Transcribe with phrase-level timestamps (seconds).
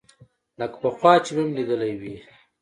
[0.59, 2.15] لکه پخوا چې مې هم ليدلى وي.